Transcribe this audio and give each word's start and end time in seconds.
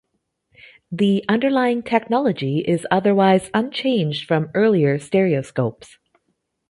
The 0.91 1.23
underlying 1.29 1.83
technology 1.83 2.65
is 2.67 2.87
otherwise 2.89 3.51
unchanged 3.53 4.25
from 4.27 4.49
earlier 4.55 4.97
stereoscopes. 4.97 5.99